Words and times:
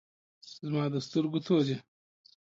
زما 0.65 0.83
د 0.93 0.95
سترګو 1.05 1.39
تور 1.45 1.63
یی 1.69 1.77